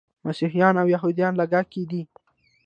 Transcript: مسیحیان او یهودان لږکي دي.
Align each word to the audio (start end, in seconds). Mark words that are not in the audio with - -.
مسیحیان 0.25 0.75
او 0.81 0.87
یهودان 0.95 1.33
لږکي 1.39 1.83
دي. 1.91 2.01